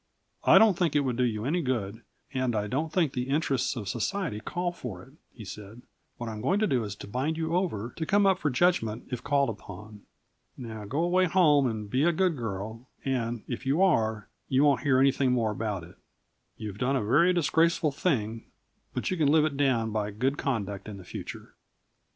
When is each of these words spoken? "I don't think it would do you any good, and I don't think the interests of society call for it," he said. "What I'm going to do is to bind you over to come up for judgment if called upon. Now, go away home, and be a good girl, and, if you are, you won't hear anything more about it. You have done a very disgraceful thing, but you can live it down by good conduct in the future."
"I 0.43 0.57
don't 0.57 0.75
think 0.79 0.95
it 0.95 1.01
would 1.01 1.15
do 1.17 1.23
you 1.23 1.45
any 1.45 1.61
good, 1.61 2.01
and 2.33 2.55
I 2.55 2.65
don't 2.65 2.91
think 2.91 3.13
the 3.13 3.29
interests 3.29 3.75
of 3.75 3.87
society 3.87 4.39
call 4.39 4.71
for 4.71 5.03
it," 5.03 5.13
he 5.31 5.45
said. 5.45 5.83
"What 6.17 6.27
I'm 6.27 6.41
going 6.41 6.59
to 6.61 6.65
do 6.65 6.83
is 6.83 6.95
to 6.95 7.07
bind 7.07 7.37
you 7.37 7.55
over 7.55 7.93
to 7.95 8.05
come 8.07 8.25
up 8.25 8.39
for 8.39 8.49
judgment 8.49 9.03
if 9.11 9.23
called 9.23 9.49
upon. 9.51 10.01
Now, 10.57 10.85
go 10.85 11.03
away 11.03 11.25
home, 11.25 11.67
and 11.69 11.87
be 11.87 12.03
a 12.03 12.11
good 12.11 12.35
girl, 12.35 12.89
and, 13.05 13.43
if 13.47 13.63
you 13.67 13.83
are, 13.83 14.27
you 14.49 14.63
won't 14.63 14.81
hear 14.81 14.99
anything 14.99 15.31
more 15.33 15.51
about 15.51 15.83
it. 15.83 15.97
You 16.57 16.69
have 16.69 16.79
done 16.79 16.95
a 16.95 17.05
very 17.05 17.31
disgraceful 17.31 17.91
thing, 17.91 18.45
but 18.95 19.11
you 19.11 19.17
can 19.17 19.27
live 19.31 19.45
it 19.45 19.55
down 19.55 19.91
by 19.91 20.09
good 20.09 20.35
conduct 20.35 20.89
in 20.89 20.97
the 20.97 21.03
future." 21.05 21.53